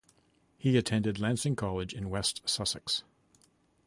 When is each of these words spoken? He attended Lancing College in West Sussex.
He 0.57 0.77
attended 0.77 1.19
Lancing 1.19 1.55
College 1.55 1.93
in 1.93 2.09
West 2.09 2.41
Sussex. 2.49 3.03